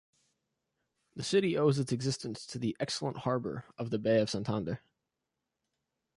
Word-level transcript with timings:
The 1.15 1.21
city 1.21 1.55
owes 1.55 1.77
its 1.77 1.91
existence 1.91 2.47
to 2.47 2.57
the 2.57 2.75
excellent 2.79 3.17
harbour 3.17 3.65
of 3.77 3.91
the 3.91 3.99
Bay 3.99 4.19
of 4.19 4.31
Santander. 4.31 4.81